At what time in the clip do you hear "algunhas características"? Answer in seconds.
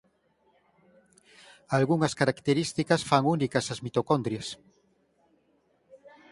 1.77-3.01